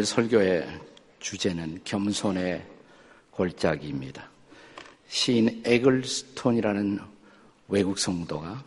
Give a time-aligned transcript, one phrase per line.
[0.00, 0.66] 오늘 설교의
[1.18, 2.64] 주제는 겸손의
[3.32, 4.30] 골짜기입니다.
[5.08, 7.00] 시인 에글스톤이라는
[7.68, 8.64] 외국 성도가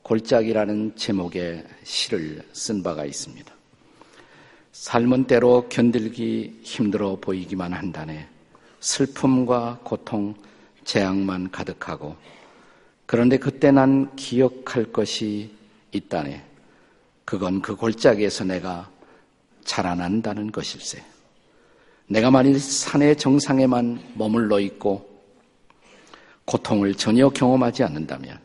[0.00, 3.52] 골짜기라는 제목의 시를 쓴 바가 있습니다.
[4.72, 8.26] 삶은 때로 견딜기 힘들어 보이기만 한다네.
[8.80, 10.34] 슬픔과 고통,
[10.84, 12.16] 재앙만 가득하고
[13.04, 15.54] 그런데 그때 난 기억할 것이
[15.90, 16.42] 있다네.
[17.26, 18.91] 그건 그 골짜기에서 내가
[19.64, 21.02] 자라난다는 것일세.
[22.06, 25.08] 내가 만일 산의 정상에만 머물러 있고
[26.44, 28.38] 고통을 전혀 경험하지 않는다면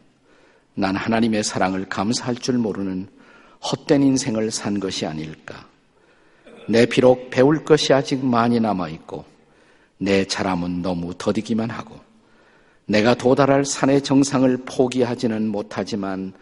[0.76, 3.08] 난 하나님의 사랑을 감사할 줄 모르는
[3.64, 5.68] 헛된 인생을 산 것이 아닐까.
[6.70, 9.26] 내 비록 배울 것이 아직 많이 남아있고
[9.98, 12.00] 내 자람은 너무 더디기만 하고
[12.86, 16.34] 내가 도달할 산의 정상을 포기하지는 못하지만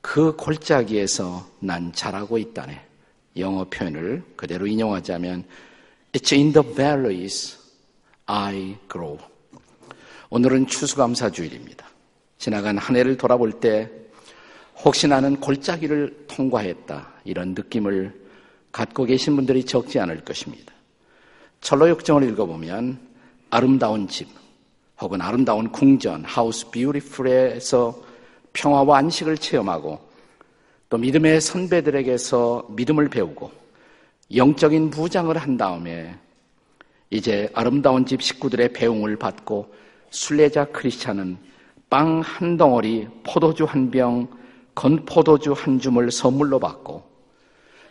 [0.00, 2.89] 그 골짜기에서 난 자라고 있다네.
[3.36, 5.44] 영어 표현을 그대로 인용하자면
[6.12, 7.58] It's in the valleys
[8.26, 9.18] I grow.
[10.30, 11.86] 오늘은 추수감사 주일입니다.
[12.38, 13.90] 지나간 한 해를 돌아볼 때
[14.84, 18.18] 혹시 나는 골짜기를 통과했다 이런 느낌을
[18.72, 20.72] 갖고 계신 분들이 적지 않을 것입니다.
[21.60, 22.98] 철로역정을 읽어보면
[23.50, 24.28] 아름다운 집
[25.00, 28.02] 혹은 아름다운 궁전 하우스 뷰티풀에서
[28.52, 30.09] 평화와 안식을 체험하고
[30.90, 33.50] 또 믿음의 선배들에게서 믿음을 배우고
[34.34, 36.18] 영적인 부장을 한 다음에
[37.10, 39.72] 이제 아름다운 집 식구들의 배웅을 받고
[40.10, 41.38] 순례자 크리스찬은
[41.88, 44.28] 빵 한 덩어리, 포도주 한 병,
[44.74, 47.08] 건포도주 한 줌을 선물로 받고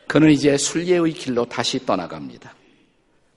[0.08, 2.54] 그는 이제 순례의 길로 다시 떠나갑니다.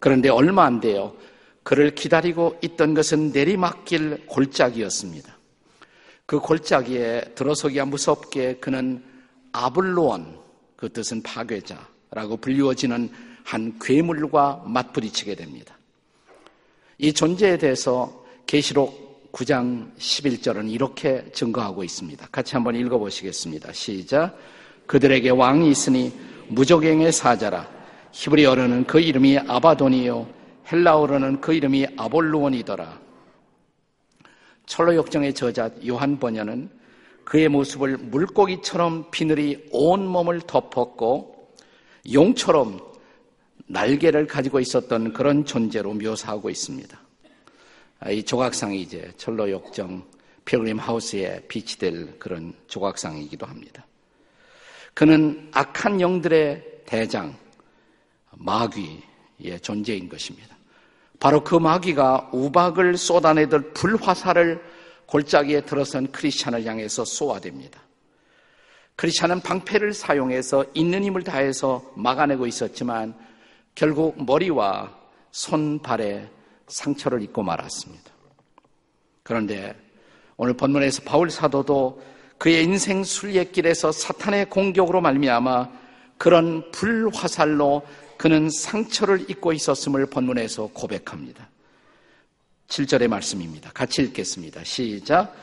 [0.00, 1.14] 그런데 얼마 안 돼요.
[1.62, 5.36] 그를 기다리고 있던 것은 내리막길 골짜기였습니다.
[6.26, 9.11] 그 골짜기에 들어서기가 무섭게 그는
[9.52, 10.38] 아블로원,
[10.76, 13.10] 그 뜻은 파괴자라고 불리워지는
[13.44, 15.76] 한 괴물과 맞부딪히게 됩니다.
[16.98, 22.28] 이 존재에 대해서 계시록 9장 11절은 이렇게 증거하고 있습니다.
[22.30, 23.72] 같이 한번 읽어보시겠습니다.
[23.72, 24.36] 시작.
[24.86, 26.12] 그들에게 왕이 있으니
[26.48, 27.68] 무적행의 사자라.
[28.12, 30.28] 히브리어로는 그 이름이 아바돈이요.
[30.70, 33.00] 헬라어로는 그 이름이 아볼루원이더라.
[34.66, 36.70] 철로 역정의 저자 요한 번연은
[37.24, 41.54] 그의 모습을 물고기처럼 비늘이 온 몸을 덮었고
[42.12, 42.80] 용처럼
[43.66, 47.00] 날개를 가지고 있었던 그런 존재로 묘사하고 있습니다.
[48.10, 50.04] 이 조각상이 이제 철로 역정
[50.44, 53.86] 필그림 하우스에 비치될 그런 조각상이기도 합니다.
[54.94, 57.34] 그는 악한 영들의 대장,
[58.32, 60.56] 마귀의 존재인 것입니다.
[61.20, 64.60] 바로 그 마귀가 우박을 쏟아내들 불화살을
[65.12, 67.74] 골짜기에 들어선 크리스찬을 향해서 쏘아댑니다.
[68.96, 73.14] 크리스찬은 방패를 사용해서 있는 힘을 다해서 막아내고 있었지만
[73.74, 74.96] 결국 머리와
[75.30, 76.30] 손, 발에
[76.66, 78.10] 상처를 입고 말았습니다.
[79.22, 79.76] 그런데
[80.38, 82.02] 오늘 본문에서 바울 사도도
[82.38, 85.68] 그의 인생 순례길에서 사탄의 공격으로 말미암아
[86.16, 87.82] 그런 불화살로
[88.16, 91.51] 그는 상처를 입고 있었음을 본문에서 고백합니다.
[92.72, 93.70] 7절의 말씀입니다.
[93.74, 94.64] 같이 읽겠습니다.
[94.64, 95.36] 시작.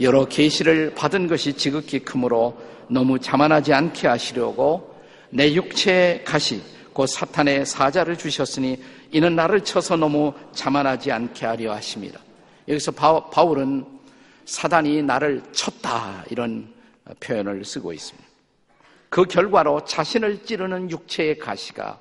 [0.00, 2.56] 여러 계시를 받은 것이 지극히 크므로
[2.88, 4.94] 너무 자만하지 않게 하시려고
[5.30, 8.80] 내 육체의 가시 곧 사탄의 사자를 주셨으니
[9.10, 12.20] 이는 나를 쳐서 너무 자만하지 않게 하려 하십니다.
[12.68, 13.84] 여기서 바울은
[14.44, 16.72] 사단이 나를 쳤다 이런
[17.18, 18.28] 표현을 쓰고 있습니다.
[19.08, 21.98] 그 결과로 자신을 찌르는 육체의 가시가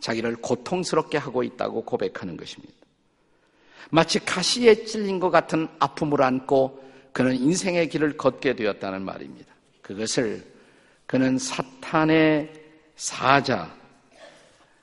[0.00, 2.74] 자기를 고통스럽게 하고 있다고 고백하는 것입니다.
[3.90, 9.52] 마치 가시에 찔린 것 같은 아픔을 안고 그는 인생의 길을 걷게 되었다는 말입니다.
[9.82, 10.44] 그것을
[11.06, 12.52] 그는 사탄의
[12.96, 13.74] 사자,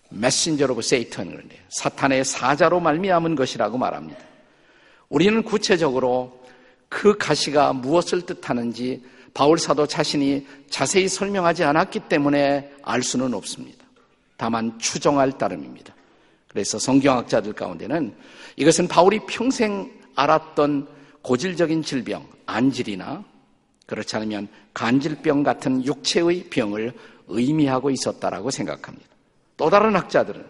[0.09, 4.19] 메신저 로 브 세이턴을 사탄의 사자로 말미암은 것이라고 말합니다.
[5.09, 6.43] 우리는 구체적으로
[6.89, 9.03] 그 가시가 무엇을 뜻하는지
[9.33, 13.85] 바울 사도 자신이 자세히 설명하지 않았기 때문에 알 수는 없습니다.
[14.37, 15.93] 다만 추정할 따름입니다.
[16.55, 18.15] 그래서 성경학자들 가운데는
[18.55, 20.87] 이것은 바울이 평생 알았던
[21.21, 23.25] 고질적인 질병, 안질이나
[23.85, 26.93] 그렇지 않으면 간질병 같은 육체의 병을
[27.27, 29.05] 의미하고 있었다라고 생각합니다.
[29.57, 30.45] 또 다른 학자들은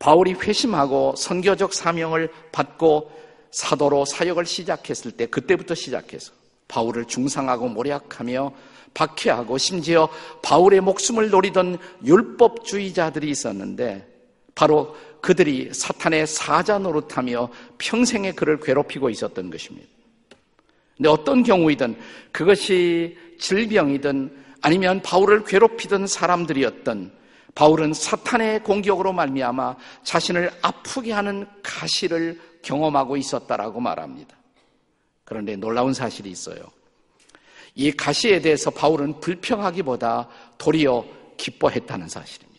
[0.00, 3.12] 바울이 회심하고 선교적 사명을 받고
[3.52, 6.32] 사도로 사역을 시작했을 때 그때부터 시작해서
[6.66, 8.52] 바울을 중상하고 모략하며
[8.92, 10.08] 박해하고 심지어
[10.42, 14.11] 바울의 목숨을 노리던 율법주의자들이 있었는데
[14.54, 19.88] 바로 그들이 사탄의 사자 노릇하며 평생에 그를 괴롭히고 있었던 것입니다.
[20.96, 21.96] 근데 어떤 경우이든
[22.32, 27.12] 그것이 질병이든 아니면 바울을 괴롭히던 사람들이었던
[27.54, 34.36] 바울은 사탄의 공격으로 말미암아 자신을 아프게 하는 가시를 경험하고 있었다라고 말합니다.
[35.24, 36.62] 그런데 놀라운 사실이 있어요.
[37.74, 40.28] 이 가시에 대해서 바울은 불평하기보다
[40.58, 41.04] 도리어
[41.36, 42.51] 기뻐했다는 사실입니다.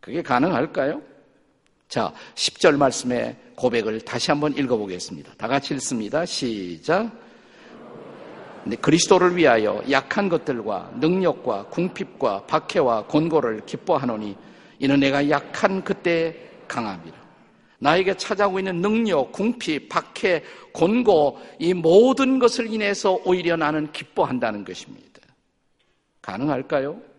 [0.00, 1.02] 그게 가능할까요?
[1.88, 5.34] 자, 10절 말씀의 고백을 다시 한번 읽어보겠습니다.
[5.36, 6.24] 다 같이 읽습니다.
[6.24, 7.10] 시작.
[8.64, 14.36] 네, 그리스도를 위하여 약한 것들과 능력과 궁핍과 박해와 곤고를 기뻐하노니
[14.78, 16.36] 이는 내가 약한 그때
[16.68, 17.20] 강함이라.
[17.80, 25.20] 나에게 찾아오고 있는 능력, 궁핍, 박해, 곤고 이 모든 것을 인해서 오히려 나는 기뻐한다는 것입니다.
[26.22, 27.09] 가능할까요?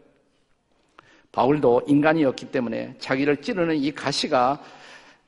[1.31, 4.61] 바울도 인간이었기 때문에 자기를 찌르는 이 가시가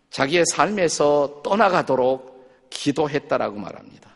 [0.10, 4.12] 자기의 삶에서 떠나가도록 기도했다라고 말합니다.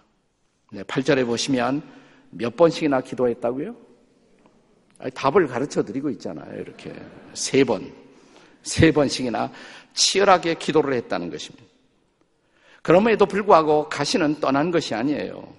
[0.71, 1.81] 네, 8절에 보시면
[2.29, 3.75] 몇 번씩이나 기도했다고요?
[4.99, 6.59] 아니, 답을 가르쳐 드리고 있잖아요.
[6.59, 6.93] 이렇게
[7.33, 7.91] 세 번,
[8.63, 9.51] 세 번씩이나
[9.93, 11.65] 치열하게 기도를 했다는 것입니다.
[12.81, 15.53] 그럼에도 불구하고 가시는 떠난 것이 아니에요.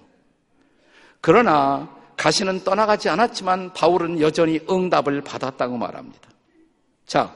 [1.21, 6.29] 그러나 가시는 떠나가지 않았지만 바울은 여전히 응답을 받았다고 말합니다.
[7.05, 7.33] 자,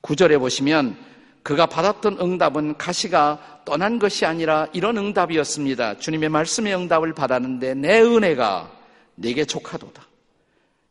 [0.00, 0.96] 구절에 보시면
[1.44, 5.98] 그가 받았던 응답은 가시가 떠난 것이 아니라 이런 응답이었습니다.
[5.98, 8.72] 주님의 말씀의 응답을 받았는데 내 은혜가
[9.14, 10.04] 내게 족하도다.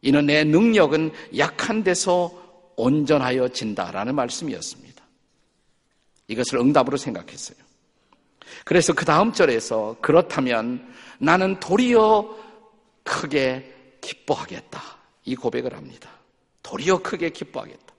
[0.01, 2.31] 이는 내 능력은 약한 데서
[2.77, 5.03] 온전하여 진다라는 말씀이었습니다.
[6.29, 7.57] 이것을 응답으로 생각했어요.
[8.63, 10.87] 그래서 그 다음 절에서 그렇다면
[11.19, 12.48] 나는 도리어
[13.09, 14.81] 크게 기뻐하겠다.
[15.25, 16.11] 이 고백을 합니다.
[16.61, 17.89] 도리어 크게 기뻐하겠다.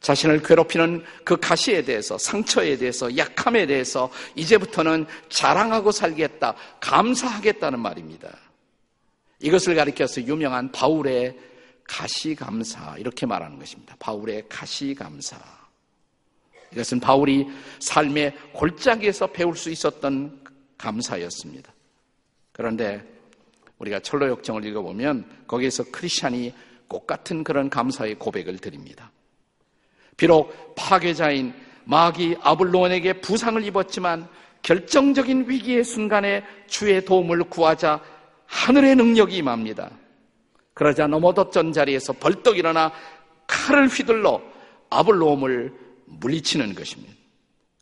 [0.00, 8.38] 자신을 괴롭히는 그 가시에 대해서, 상처에 대해서, 약함에 대해서 이제부터는 자랑하고 살겠다, 감사하겠다는 말입니다.
[9.40, 11.36] 이것을 가리켜서 유명한 바울의
[11.88, 13.96] 가시감사, 이렇게 말하는 것입니다.
[13.98, 15.38] 바울의 가시감사.
[16.72, 17.46] 이것은 바울이
[17.80, 20.44] 삶의 골짜기에서 배울 수 있었던
[20.76, 21.72] 감사였습니다.
[22.52, 23.13] 그런데
[23.78, 26.52] 우리가 철로 역정을 읽어보면 거기에서 크리스찬이
[26.88, 29.10] 꼭 같은 그런 감사의 고백을 드립니다.
[30.16, 31.52] 비록 파괴자인
[31.84, 34.28] 마귀 아블론에게 부상을 입었지만
[34.62, 38.00] 결정적인 위기의 순간에 주의 도움을 구하자
[38.46, 39.90] 하늘의 능력이 임합니다.
[40.72, 42.92] 그러자 넘어졌던 자리에서 벌떡 일어나
[43.46, 44.40] 칼을 휘둘러
[44.90, 45.72] 아블롬을
[46.06, 47.14] 물리치는 것입니다.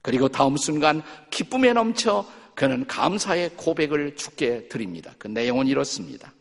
[0.03, 5.13] 그리고 다음 순간 기쁨에 넘쳐 그는 감사의 고백을 주께 드립니다.
[5.19, 6.33] 그 내용은 이렇습니다.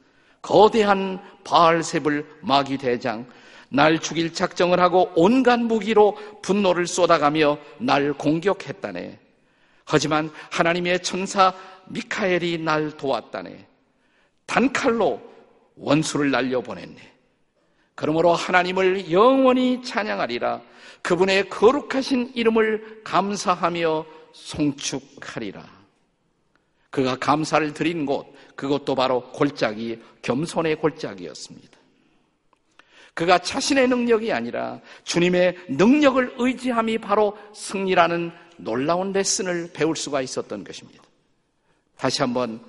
[0.42, 3.25] 거대한 바알세불 마귀 대장
[3.69, 9.18] 날 죽일 작정을 하고 온갖 무기로 분노를 쏟아가며 날 공격했다네.
[9.86, 11.54] 하지만 하나님의 천사
[11.88, 13.68] 미카엘이 날 도왔다네.
[14.46, 15.22] 단칼로
[15.75, 17.12] 원수를 날려보냈네.
[17.96, 20.62] 그러므로 하나님을 영원히 찬양하리라.
[21.02, 25.81] 그분의 거룩하신 이름을 감사하며 송축하리라.
[26.91, 31.79] 그가 감사를 드린 곳, 그것도 바로 골짜기, 겸손의 골짜기였습니다.
[33.13, 41.01] 그가 자신의 능력이 아니라 주님의 능력을 의지함이 바로 승리라는 놀라운 레슨을 배울 수가 있었던 것입니다.
[41.98, 42.62] 다시 한번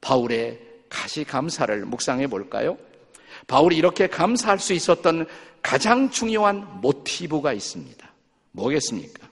[0.00, 2.78] 바울의 가시 감사를 묵상해 볼까요?
[3.46, 5.26] 바울이 이렇게 감사할 수 있었던
[5.62, 8.12] 가장 중요한 모티브가 있습니다.
[8.52, 9.28] 뭐겠습니까?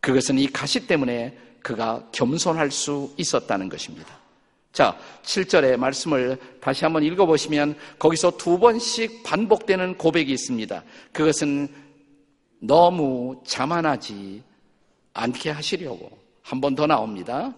[0.00, 4.18] 그것은 이 가시 때문에 그가 겸손할 수 있었다는 것입니다.
[4.72, 10.84] 자, 7절의 말씀을 다시 한번 읽어보시면 거기서 두 번씩 반복되는 고백이 있습니다.
[11.12, 11.68] 그것은
[12.60, 14.42] 너무 자만하지
[15.14, 17.54] 않게 하시려고 한 번 더 나옵니다.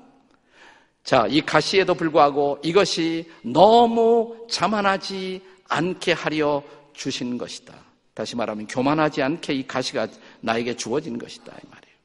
[1.03, 7.75] 자, 이 가시에도 불구하고 이것이 너무 자만하지 않게 하려 주신 것이다.
[8.15, 10.09] 다시 말하면 교만하지 않게 이 가시가
[10.41, 11.53] 나에게 주어진 것이다.
[11.53, 11.97] 이 말이에요.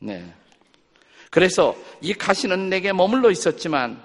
[0.00, 0.34] 네.
[1.30, 4.02] 그래서 이 가시는 내게 머물러 있었지만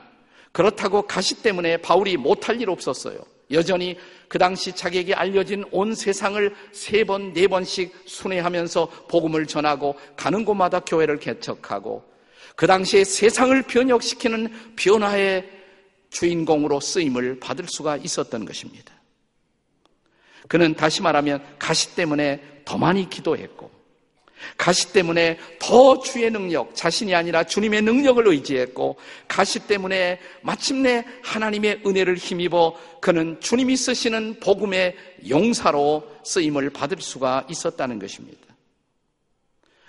[0.52, 3.20] 그렇다고 가시 때문에 바울이 못할 일 없었어요.
[3.52, 10.46] 여전히 그 당시 자기에게 알려진 온 세상을 세 번, 네 번씩 순회하면서 복음을 전하고 가는
[10.46, 12.04] 곳마다 교회를 개척하고
[12.56, 15.50] 그 당시에 세상을 변혁시키는 변화의
[16.10, 18.94] 주인공으로 쓰임을 받을 수가 있었던 것입니다.
[20.48, 23.75] 그는 다시 말하면 가시 때문에 더 많이 기도했고
[24.58, 32.16] 가시 때문에 더 주의 능력, 자신이 아니라 주님의 능력을 의지했고, 가시 때문에 마침내 하나님의 은혜를
[32.18, 34.96] 힘입어 그는 주님이 쓰시는 복음의
[35.30, 38.46] 용사로 쓰임을 받을 수가 있었다는 것입니다.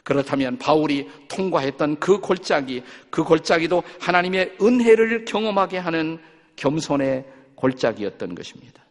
[0.04, 6.20] 그렇다면 바울이 통과했던 그 골짜기, 그 골짜기도 하나님의 은혜를 경험하게 하는
[6.54, 7.24] 겸손의
[7.56, 8.84] 골짜기였던 것입니다.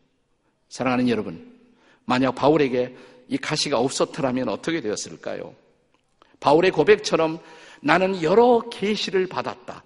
[0.68, 1.54] 사랑하는 여러분,
[2.04, 2.96] 만약 바울에게
[3.28, 5.56] 이 가시가 없었더라면 어떻게 되었을까요?
[6.40, 7.40] 바울의 고백처럼
[7.82, 9.84] 나는 여러 계시를 받았다.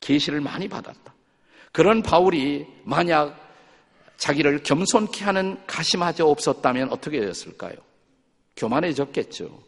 [0.00, 1.14] 계시를 많이 받았다.
[1.72, 3.38] 그런 바울이 만약
[4.16, 7.74] 자기를 겸손케 하는 가시마저 없었다면 어떻게 되었을까요?
[8.56, 9.62] 교만해졌겠죠.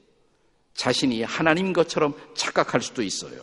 [0.75, 3.43] 자신이 하나님 것처럼 착각할 수도 있어요.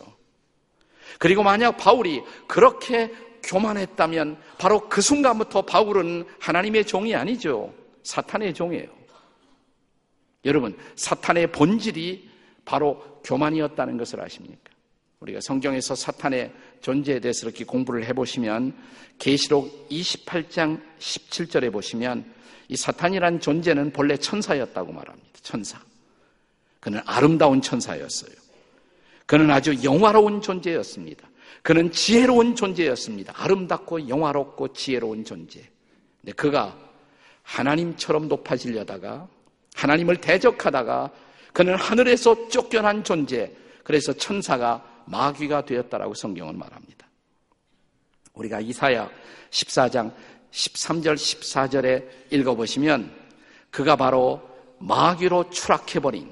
[1.18, 3.12] 그리고 만약 바울이 그렇게
[3.42, 7.74] 교만했다면 바로 그 순간부터 바울은 하나님의 종이 아니죠.
[8.02, 8.99] 사탄의 종이에요.
[10.44, 12.28] 여러분, 사탄의 본질이
[12.64, 14.70] 바로 교만이었다는 것을 아십니까?
[15.20, 18.74] 우리가 성경에서 사탄의 존재에 대해서 이렇게 공부를 해보시면
[19.18, 22.24] 계시록 28장 17절에 보시면
[22.68, 25.28] 이 사탄이란 존재는 본래 천사였다고 말합니다.
[25.42, 25.78] 천사.
[26.78, 28.32] 그는 아름다운 천사였어요.
[29.26, 31.28] 그는 아주 영화로운 존재였습니다.
[31.62, 33.34] 그는 지혜로운 존재였습니다.
[33.36, 35.60] 아름답고 영화롭고 지혜로운 존재.
[36.20, 36.78] 근데 그가
[37.42, 39.28] 하나님처럼 높아지려다가
[39.74, 41.10] 하나님을 대적하다가
[41.52, 43.52] 그는 하늘에서 쫓겨난 존재.
[43.82, 47.08] 그래서 천사가 마귀가 되었다라고 성경은 말합니다.
[48.34, 49.10] 우리가 이사야
[49.50, 50.12] 14장
[50.52, 53.12] 13절 14절에 읽어보시면
[53.70, 54.48] 그가 바로
[54.78, 56.30] 마귀로 추락해버린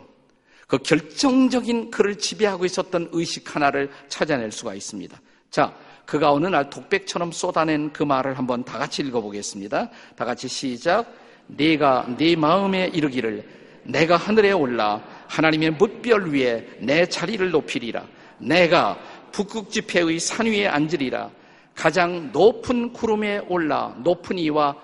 [0.66, 5.20] 그 결정적인 그를 지배하고 있었던 의식 하나를 찾아낼 수가 있습니다.
[5.50, 9.90] 자, 그가 어느 날 독백처럼 쏟아낸 그 말을 한번 다 같이 읽어보겠습니다.
[10.14, 11.06] 다 같이 시작.
[11.48, 13.44] 네가 네 마음에 이르기를
[13.84, 18.06] 내가 하늘에 올라 하나님의 뭇별 위에 내 자리를 높이리라.
[18.38, 18.98] 내가
[19.32, 21.30] 북극 지폐의 산 위에 앉으리라.
[21.74, 24.76] 가장 높은 구름에 올라 높은 이와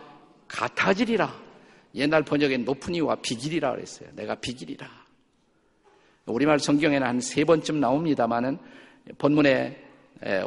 [0.49, 1.35] 같아지리라.
[1.95, 4.09] 옛날 번역엔 높은 이와 비길이라 그랬어요.
[4.15, 4.89] 내가 비길이라.
[6.27, 8.59] 우리말 성경에는 한 세 번쯤 나옵니다만은
[9.19, 9.79] 본문에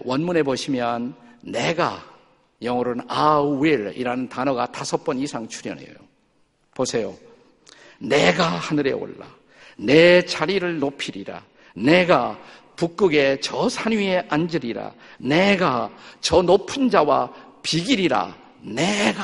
[0.03, 2.03] 원문에 보시면 내가
[2.61, 6.06] 영어로는 I will 이라는 단어가 다섯 번 이상 출연해요.
[6.77, 7.15] 보세요.
[7.97, 9.25] 내가 하늘에 올라
[9.77, 11.43] 내 자리를 높이리라.
[11.73, 12.39] 내가
[12.75, 14.93] 북극의 저 산 위에 앉으리라.
[15.17, 15.89] 내가
[16.21, 18.35] 저 높은 자와 비길이라.
[18.61, 19.23] 내가.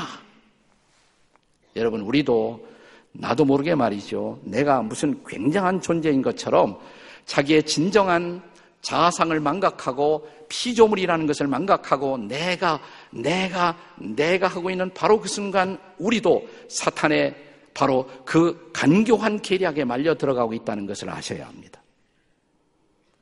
[1.75, 2.67] 여러분, 우리도
[3.12, 4.39] 나도 모르게 말이죠.
[4.43, 6.79] 내가 무슨 굉장한 존재인 것처럼
[7.25, 8.41] 자기의 진정한
[8.84, 12.80] 자아상을 망각하고 피조물이라는 것을 망각하고 내가,
[13.12, 17.36] 내가, 내가 하고 있는 바로 그 순간 우리도 사탄의
[17.74, 21.82] 바로 그 간교한 계략에 말려 들어가고 있다는 것을 아셔야 합니다.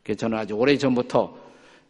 [0.03, 1.38] 그래서 저는 아주 오래 전부터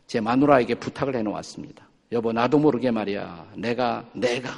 [0.06, 1.88] 제 마누라에게 부탁을 해놓았습니다.
[2.12, 3.54] 여보, 나도 모르게 말이야.
[3.56, 4.50] 내가, 내가,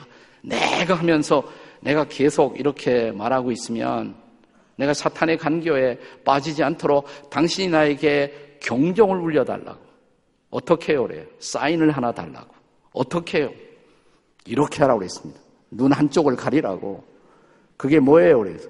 [0.41, 1.43] 내가 하면서
[1.81, 4.15] 내가 계속 이렇게 말하고 있으면
[4.75, 9.79] 내가 사탄의 간교에 빠지지 않도록 당신이 나에게 경종을 울려달라고.
[10.49, 11.03] 어떻게 해요?
[11.07, 11.25] 그래요.
[11.39, 12.53] 사인을 하나 달라고.
[12.93, 13.51] 어떻게 해요?
[14.45, 15.39] 이렇게 하라고 그랬습니다.
[15.71, 17.03] 눈 한쪽을 가리라고.
[17.77, 18.39] 그게 뭐예요?
[18.39, 18.69] 그래서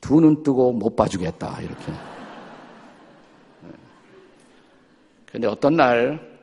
[0.00, 1.60] 두 눈 뜨고 못 봐주겠다.
[1.60, 1.92] 이렇게.
[5.30, 6.36] 근데 어떤 날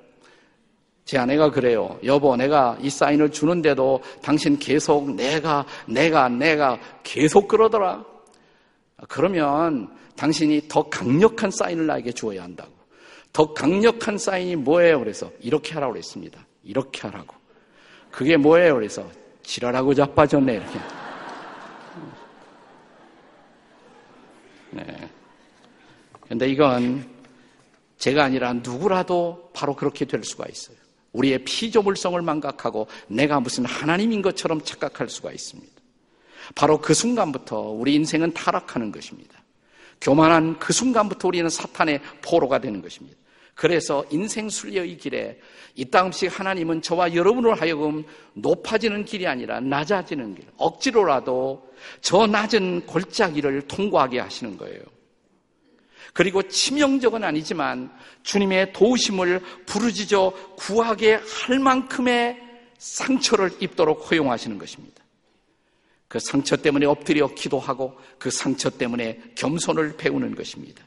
[1.05, 1.99] 제 아내가 그래요.
[2.05, 8.05] 여보, 내가 이 사인을 주는데도 당신 계속 내가, 내가, 내가 계속 그러더라.
[9.09, 12.71] 그러면 당신이 더 강력한 사인을 나에게 주어야 한다고.
[13.33, 14.99] 더 강력한 사인이 뭐예요?
[14.99, 16.45] 그래서 이렇게 하라고 그랬습니다.
[16.63, 17.35] 이렇게 하라고.
[18.11, 18.75] 그게 뭐예요?
[18.75, 19.09] 그래서
[19.41, 20.53] 지랄하고 자빠졌네.
[20.53, 20.79] 이렇게.
[24.69, 25.09] 네.
[26.27, 27.09] 근데 이건
[27.97, 30.77] 제가 아니라 누구라도 바로 그렇게 될 수가 있어요.
[31.11, 35.73] 우리의 피조물성을 망각하고 내가 무슨 하나님인 것처럼 착각할 수가 있습니다.
[36.55, 39.41] 바로 그 순간부터 우리 인생은 타락하는 것입니다.
[40.01, 43.17] 교만한 그 순간부터 우리는 사탄의 포로가 되는 것입니다.
[43.55, 45.39] 그래서 인생 순례의 길에
[45.75, 54.19] 이따금씩 하나님은 저와 여러분을 하여금 높아지는 길이 아니라 낮아지는 길, 억지로라도 저 낮은 골짜기를 통과하게
[54.19, 54.81] 하시는 거예요.
[56.13, 57.91] 그리고 치명적은 아니지만
[58.21, 62.39] 주님의 도우심을 부르짖어 구하게 할 만큼의
[62.77, 65.03] 상처를 입도록 허용하시는 것입니다.
[66.07, 70.85] 그 상처 때문에 엎드려 기도하고 그 상처 때문에 겸손을 배우는 것입니다.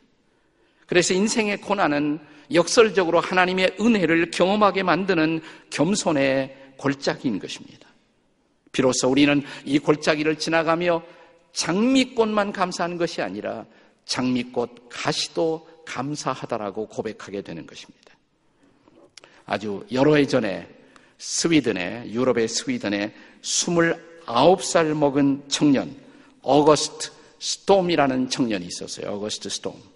[0.86, 2.18] 그래서 인생의 고난은
[2.52, 5.40] 역설적으로 하나님의 은혜를 경험하게 만드는
[5.70, 7.88] 겸손의 골짜기인 것입니다.
[8.72, 11.02] 비로소 우리는 이 골짜기를 지나가며
[11.52, 13.64] 장미꽃만 감사하는 것이 아니라
[14.04, 18.14] 장미꽃 가시도 감사하다라고 고백하게 되는 것입니다.
[19.46, 20.68] 아주 여러 해 전에
[21.18, 25.96] 스위든에, 유럽의 스위든에 29살 먹은 청년,
[26.42, 29.12] 어거스트 스톰이라는 청년이 있었어요.
[29.12, 29.95] 어거스트 스톰.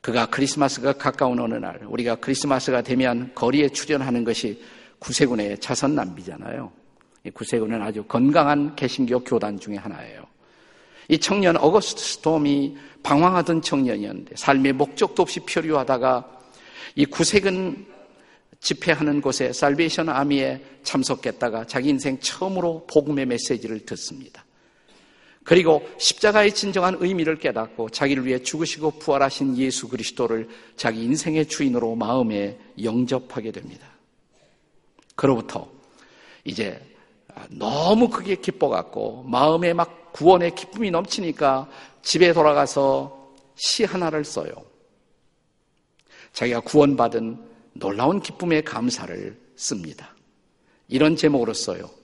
[0.00, 4.62] 그가 크리스마스가 가까운 어느 날, 우리가 크리스마스가 되면 거리에 출현하는 것이
[4.98, 6.72] 구세군의 자선 남비잖아요.
[7.34, 10.24] 구세군은 아주 건강한 개신교 교단 중의 하나예요.
[11.08, 16.40] 이 청년 어거스트 스톰이 방황하던 청년이었는데 삶의 목적도 없이 표류하다가
[16.96, 17.86] 이 구세군
[18.60, 24.44] 집회하는 곳에 Salvation Army에 참석했다가 자기 인생 처음으로 복음의 메시지를 듣습니다.
[25.48, 32.58] 그리고 십자가의 진정한 의미를 깨닫고 자기를 위해 죽으시고 부활하신 예수 그리스도를 자기 인생의 주인으로 마음에
[32.82, 33.88] 영접하게 됩니다.
[35.14, 35.66] 그로부터
[36.44, 36.78] 이제
[37.48, 41.66] 너무 크게 기뻐갖고 마음에 막 구원의 기쁨이 넘치니까
[42.02, 44.52] 집에 돌아가서 시 하나를 써요.
[46.34, 47.38] 자기가 구원받은
[47.72, 50.14] 놀라운 기쁨의 감사를 씁니다.
[50.88, 51.97] 이런 제목으로 써요.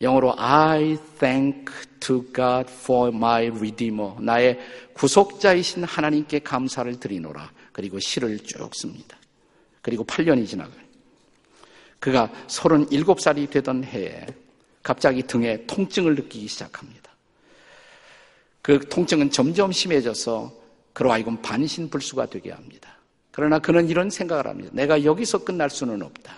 [0.00, 4.14] 영어로 I thank to God for my redeemer.
[4.20, 4.58] 나의
[4.94, 7.50] 구속자이신 하나님께 감사를 드리노라.
[7.72, 9.16] 그리고 시를 쭉 씁니다.
[9.82, 10.88] 그리고 8년이 지나가요.
[11.98, 14.26] 그가 37살이 되던 해에
[14.82, 17.10] 갑자기 등에 통증을 느끼기 시작합니다.
[18.62, 20.52] 그 통증은 점점 심해져서
[20.92, 22.96] 그로 하여금 반신불수가 되게 합니다.
[23.30, 24.70] 그러나 그는 이런 생각을 합니다.
[24.72, 26.34] 내가 여기서 끝날 수는 없다.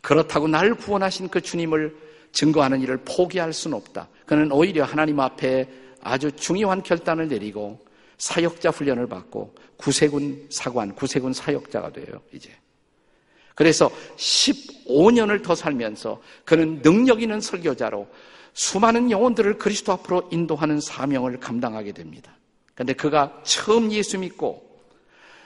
[0.00, 4.08] 그렇다고 나를 구원하신 그 주님을 증거하는 일을 포기할 수는 없다.
[4.26, 5.68] 그는 오히려 하나님 앞에
[6.00, 7.84] 아주 중요한 결단을 내리고
[8.18, 12.50] 사역자 훈련을 받고 구세군 사관, 구세군 사역자가 돼요, 이제.
[13.54, 18.08] 그래서 15년을 더 살면서 그는 능력 있는 설교자로
[18.54, 22.36] 수많은 영혼들을 그리스도 앞으로 인도하는 사명을 감당하게 됩니다.
[22.74, 24.80] 그런데 그가 처음 예수 믿고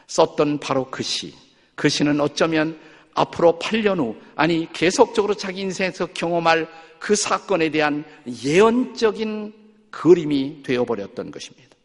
[0.07, 1.35] 썼던 바로 그 시.
[1.75, 2.78] 그 시는 어쩌면
[3.16, 6.68] 앞으로 8년 후, 아니, 계속적으로 자기 인생에서 경험할
[6.99, 8.04] 그 사건에 대한
[8.44, 9.52] 예언적인
[9.90, 11.76] 그림이 되어버렸던 것입니다.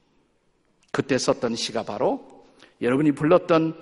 [0.91, 2.45] 그때 썼던 시가 바로
[2.81, 3.75] 여러분이 불렀던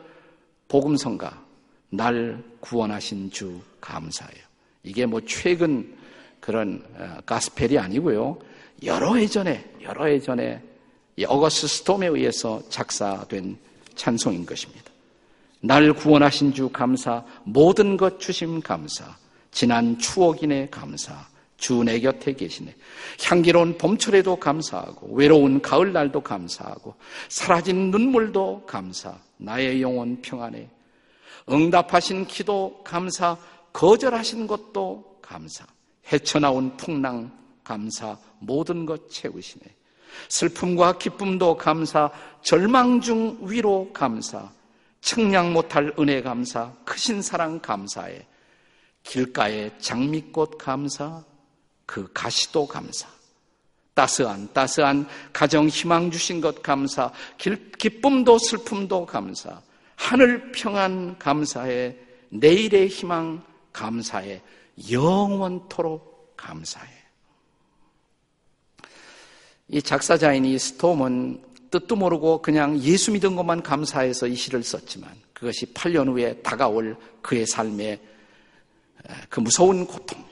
[0.68, 1.44] 복음성가,
[1.90, 4.44] 날 구원하신 주 감사해요.
[4.84, 5.98] 이게 뭐 최근
[6.40, 8.38] 그런 어, 가스펠이 아니고요.
[8.84, 10.62] 여러 해 전에, 여러 해 전에
[11.28, 13.58] 어거스 스톰에 의해서 작사된
[13.96, 14.89] 찬송인 것입니다.
[15.62, 19.06] 날 구원하신 주 감사, 모든 것 주심 감사,
[19.52, 22.74] 지난 추억이네 감사, 주 내 곁에 계시네.
[23.22, 26.96] 향기로운 봄철에도 감사하고, 외로운 가을날도 감사하고,
[27.28, 30.70] 사라진 눈물도 감사, 나의 영혼 평안해.
[31.52, 33.38] 응답하신 기도 감사,
[33.74, 35.66] 거절하신 것도 감사,
[36.12, 37.32] 헤쳐나온 풍랑
[37.64, 39.66] 감사, 모든 것 채우시네.
[40.30, 42.10] 슬픔과 기쁨도 감사,
[42.42, 44.50] 절망 중 위로 감사,
[45.02, 48.28] 청량 못할 은혜 감사, 크신 사랑 감사해.
[49.04, 51.24] 길가에 장미꽃 감사,
[51.86, 53.08] 그 가시도 감사.
[53.94, 59.62] 따스한, 따스한 가정 희망 주신 것 감사, 길, 기쁨도 슬픔도 감사,
[59.96, 61.98] 하늘 평안 감사해,
[62.30, 64.42] 내일의 희망 감사해,
[64.90, 66.88] 영원토록 감사해.
[69.68, 75.74] 이 작사자인 이 스톰은 뜻도 모르고 그냥 예수 믿은 것만 감사해서 이 시를 썼지만 그것이
[75.74, 78.00] 8년 후에 다가올 그의 삶의
[79.30, 80.24] 그 무서운 고통.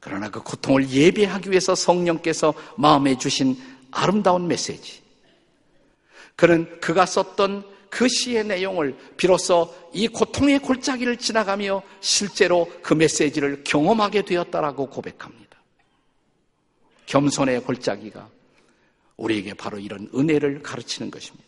[0.00, 3.56] 그러나 그 고통을 예배하기 위해서 성령께서 마음에 주신
[3.90, 5.02] 아름다운 메시지.
[6.36, 14.22] 그는 그가 썼던 그 시의 내용을 비로소 이 고통의 골짜기를 지나가며 실제로 그 메시지를 경험하게
[14.22, 15.44] 되었다라고 고백합니다.
[17.06, 18.28] 겸손의 골짜기가
[19.16, 21.44] 우리에게 바로 이런 은혜를 가르치는 것입니다.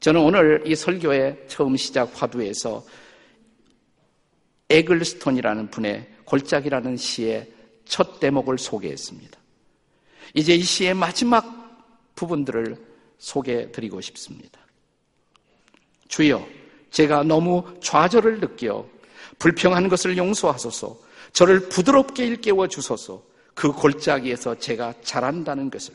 [0.00, 2.84] 저는 오늘 이 설교의 처음 시작 화두에서
[4.68, 7.50] 에글스톤이라는 분의 골짜기라는 시의
[7.84, 9.38] 첫 대목을 소개했습니다.
[10.34, 12.76] 이제 이 시의 마지막 부분들을
[13.18, 14.60] 소개해 드리고 싶습니다.
[16.08, 16.46] 주여,
[16.90, 18.86] 제가 너무 좌절을 느껴
[19.38, 20.98] 불평한 것을 용서하소서,
[21.32, 23.22] 저를 부드럽게 일깨워 주소서,
[23.54, 25.94] 그 골짜기에서 제가 자란다는 것을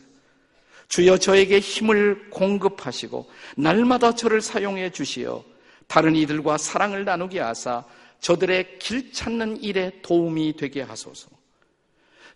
[0.91, 5.41] 주여 저에게 힘을 공급하시고 날마다 저를 사용해 주시어
[5.88, 7.86] 다른 이들과 사랑을 나누게 하사
[8.19, 11.30] 저들의 길 찾는 일에 도움이 되게 하소서.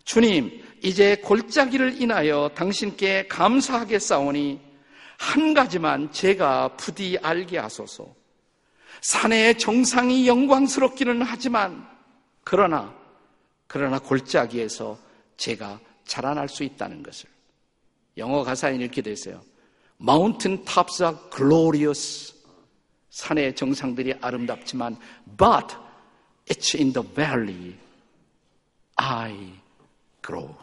[0.04, 4.58] 주님, 이제 골짜기를 인하여 당신께 감사하게 싸우니
[5.18, 8.08] 한 가지만 제가 부디 알게 하소서.
[9.02, 11.86] 산의 정상이 영광스럽기는 하지만
[12.42, 12.94] 그러나
[13.66, 14.98] 그러나 골짜기에서
[15.36, 17.35] 제가 자라날 수 있다는 것을.
[18.16, 19.42] 영어 가사에 이렇게 되어요
[20.00, 22.34] Mountain tops are glorious.
[23.10, 24.98] 산의 정상들이 아름답지만
[25.38, 25.74] but
[26.48, 27.74] it's in the valley
[28.96, 29.52] I
[30.24, 30.54] grow.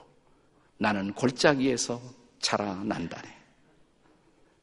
[0.78, 2.02] 나는 골짜기에서
[2.40, 3.34] 자라난다네.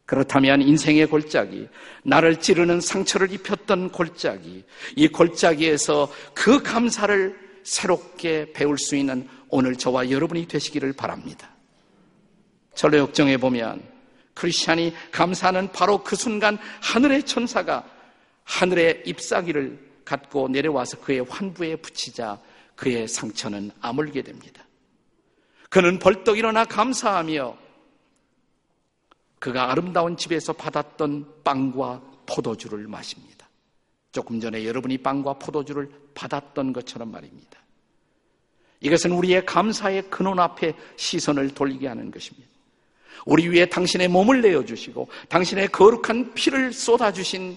[0.07, 1.69] 그렇다면 인생의 골짜기,
[2.03, 4.65] 나를 찌르는 상처를 입혔던 골짜기,
[4.97, 11.50] 이 골짜기에서 그 감사를 새롭게 배울 수 있는 오늘 저와 여러분이 되시기를 바랍니다.
[12.75, 13.83] 절로 역정에 보면
[14.35, 17.85] 크리스찬이 감사하는 바로 그 순간 하늘의 천사가
[18.45, 22.39] 하늘의 잎사귀를 갖고 내려와서 그의 환부에 붙이자
[22.75, 24.65] 그의 상처는 아물게 됩니다.
[25.69, 27.57] 그는 벌떡 일어나 감사하며
[29.39, 33.49] 그가 아름다운 집에서 받았던 빵과 포도주를 마십니다.
[34.13, 37.59] 조금 전에 여러분이 빵과 포도주를 받았던 것처럼 말입니다.
[38.81, 42.49] 이것은 우리의 감사의 근원 앞에 시선을 돌리게 하는 것입니다.
[43.27, 47.57] 우리 위에 당신의 몸을 내어주시고 당신의 거룩한 피를 쏟아주신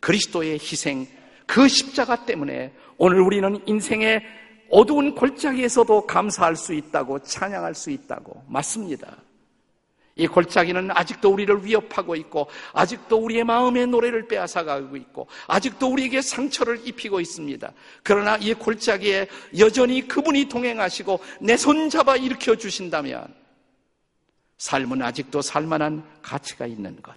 [0.00, 1.06] 그리스도의 희생,
[1.46, 4.22] 그 십자가 때문에 오늘 우리는 인생의
[4.70, 9.16] 어두운 골짜기에서도 감사할 수 있다고 찬양할 수 있다고 맞습니다.
[10.16, 16.86] 이 골짜기는 아직도 우리를 위협하고 있고 아직도 우리의 마음의 노래를 빼앗아가고 있고 아직도 우리에게 상처를
[16.86, 17.72] 입히고 있습니다.
[18.02, 19.26] 그러나 이 골짜기에
[19.58, 23.26] 여전히 그분이 동행하시고 내 손잡아 일으켜 주신다면
[24.58, 27.14] 삶은 아직도 살만한 가치가 있는 것.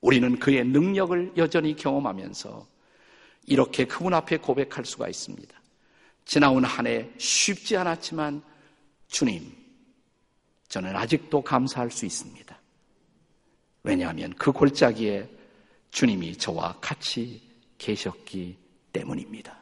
[0.00, 2.66] 우리는 그의 능력을 여전히 경험하면서
[3.46, 5.56] 이렇게 그분 앞에 고백할 수가 있습니다.
[6.24, 8.42] 지나온 한 해 쉽지 않았지만
[9.08, 9.50] 주님,
[10.68, 12.58] 저는 아직도 감사할 수 있습니다.
[13.82, 15.28] 왜냐하면 그 골짜기에
[15.90, 17.40] 주님이 저와 같이
[17.78, 18.58] 계셨기
[18.92, 19.56] 때문입니다.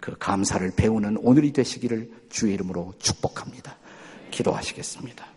[0.00, 3.76] 그 감사를 배우는 오늘이 되시기를 주의 이름으로 축복합니다.
[4.30, 5.35] 기도하시겠습니다.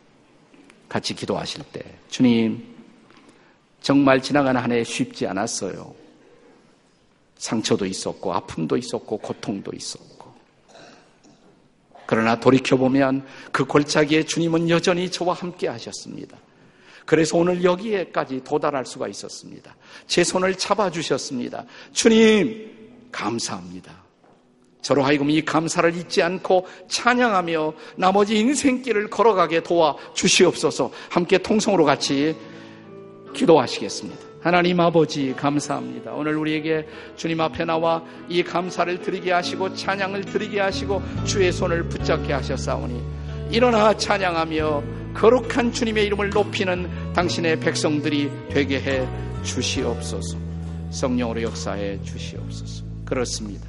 [0.89, 2.65] 같이 기도하실 때, 주님,
[3.82, 5.95] 정말 지나가는 한 해 쉽지 않았어요.
[7.38, 10.34] 상처도 있었고, 아픔도 있었고, 고통도 있었고.
[12.06, 16.38] 그러나 돌이켜보면 그 골짜기에 주님은 여전히 저와 함께 하셨습니다.
[17.06, 19.75] 그래서 오늘 여기에까지 도달할 수가 있었습니다.
[20.08, 21.65] 제 손을 잡아주셨습니다.
[21.93, 24.09] 주님, 감사합니다.
[24.82, 32.36] 저로 하여금 이 감사를 잊지 않고 찬양하며 나머지 인생길을 걸어가게 도와 주시옵소서 함께 통성으로 같이
[33.34, 34.30] 기도하시겠습니다.
[34.42, 36.13] 하나님 아버지 감사합니다.
[36.13, 36.88] 오늘 우리에게
[37.18, 43.02] 주님 앞에 나와 이 감사를 드리게 하시고 찬양을 드리게 하시고 주의 손을 붙잡게 하셨사오니
[43.52, 49.08] 일어나 찬양하며 거룩한 주님의 이름을 높이는 당신의 백성들이 되게 해
[49.44, 50.38] 주시옵소서.
[50.92, 52.86] 성령으로 역사해 주시옵소서.
[53.06, 53.69] 그렇습니다.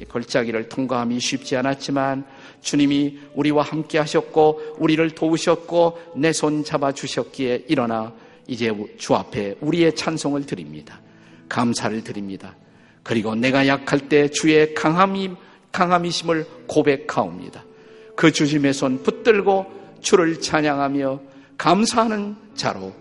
[0.00, 2.24] 이 골짜기를 통과함이 쉽지 않았지만
[2.62, 8.12] 주님이 우리와 함께 하셨고 우리를 도우셨고 내 손 잡아 주셨기에 일어나
[8.46, 11.00] 이제 주 앞에 우리의 찬송을 드립니다.
[11.48, 12.56] 감사를 드립니다.
[13.02, 15.30] 그리고 내가 약할 때 주의 강함이,
[15.72, 17.64] 강함이심을 고백하옵니다.
[18.16, 19.66] 그 주님의 손 붙들고
[20.00, 21.20] 주를 찬양하며
[21.58, 22.94] 감사하는 자로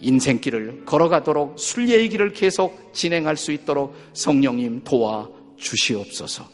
[0.00, 5.28] 인생길을 걸어가도록 순례의 길을 계속 진행할 수 있도록 성령님 도와
[5.64, 6.48] 주시옵소서.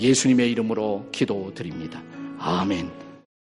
[0.00, 2.02] 예수님의 이름으로 기도드립니다.
[2.38, 3.07] 아멘.